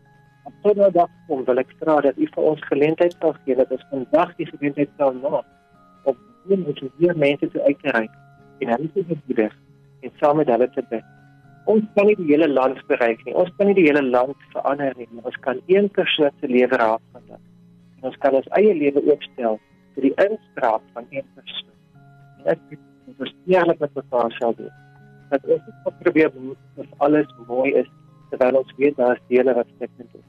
Op 0.48 0.54
so 0.64 0.74
'n 0.74 0.92
dag 0.92 1.10
kom 1.28 1.44
wil 1.46 1.60
ek 1.60 1.74
vra 1.80 2.02
dat 2.02 2.18
U 2.18 2.26
vir 2.34 2.44
ons 2.44 2.62
geleentheid 2.72 3.16
sal 3.20 3.34
gee 3.46 3.56
dat 3.56 3.72
ons 3.72 3.86
vandag 3.90 4.36
die 4.38 4.46
geleentheid 4.46 4.90
sal 4.98 5.14
maak 5.14 5.46
om 6.04 6.18
hier 6.46 6.58
met 6.58 6.82
weer 6.98 7.18
mense 7.18 7.50
te 7.50 7.62
uitreik 7.64 8.14
en 8.60 8.68
hulle 8.68 8.92
te 8.94 9.04
bedien 9.04 9.52
en 10.02 10.12
saam 10.20 10.38
met 10.38 10.48
hulle 10.48 10.70
te 10.70 10.84
bid. 10.90 11.21
Ons 11.72 11.88
kan 11.96 12.08
nie 12.10 12.18
die 12.20 12.30
hele 12.32 12.48
land 12.52 12.80
bereik 12.90 13.22
nie. 13.26 13.36
Ons 13.38 13.52
kan 13.58 13.70
nie 13.70 13.78
die 13.78 13.88
hele 13.88 14.04
land 14.04 14.48
verander 14.54 14.96
nie. 15.00 15.08
Ons 15.24 15.38
kan 15.46 15.60
een 15.72 15.90
persoon 15.98 16.34
se 16.40 16.50
lewe 16.52 16.80
raak 16.82 17.04
vat. 17.14 17.36
En 18.00 18.10
ons 18.10 18.22
kan 18.24 18.36
ons 18.40 18.54
eie 18.60 18.74
lewe 18.76 19.04
oopstel 19.08 19.60
vir 19.96 20.08
die 20.08 20.16
inspraak 20.26 20.84
van 20.96 21.08
een 21.10 21.28
persoon. 21.38 21.76
En 22.42 22.54
ek 22.56 22.64
moet 22.72 23.28
ons 23.28 23.36
eerlik 23.54 23.84
met 23.84 24.00
mekaar 24.02 24.40
sal 24.40 24.58
doen 24.60 24.72
dat 25.32 25.46
ons 25.48 25.68
moet 25.84 26.00
probeer 26.00 26.32
of 26.76 26.88
alles 26.98 27.30
mooi 27.48 27.72
is 27.82 27.88
terwyl 28.32 28.58
ons 28.62 28.74
weet 28.80 28.98
daar 28.98 29.16
is 29.16 29.24
dele 29.30 29.54
wat 29.56 29.70
stikkend 29.76 30.16
is. 30.20 30.28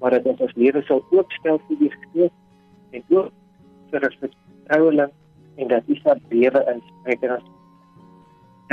Maar 0.00 0.16
dat 0.16 0.28
ons 0.32 0.42
ons 0.46 0.54
lewe 0.60 0.82
sal 0.88 1.00
oopstel 1.16 1.60
vir 1.68 1.80
die 1.80 1.90
Gees 1.94 2.34
en 2.96 3.04
ook 3.16 3.32
vir 3.92 4.06
ons 4.08 4.20
vertroueling 4.24 5.14
en 5.56 5.72
dat 5.72 5.88
ons 5.94 6.04
daar 6.04 6.20
lewe 6.34 6.64
in 6.72 6.84
spreek 6.90 7.24
en 7.28 7.34
ons 7.38 7.48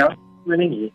ja, 0.00 0.10
mening 0.44 0.76
hier. 0.76 0.94